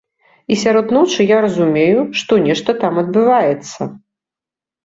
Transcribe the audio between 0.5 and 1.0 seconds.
І сярод